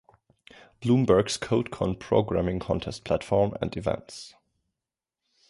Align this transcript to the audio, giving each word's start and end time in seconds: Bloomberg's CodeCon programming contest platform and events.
Bloomberg's 0.81 1.37
CodeCon 1.37 1.99
programming 1.99 2.57
contest 2.57 3.05
platform 3.05 3.53
and 3.61 3.77
events. 3.77 4.33